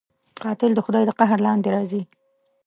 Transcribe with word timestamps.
قاتل 0.43 0.71
د 0.75 0.79
خدای 0.85 1.03
د 1.07 1.11
قهر 1.19 1.37
لاندې 1.45 1.69
راځي 1.75 2.01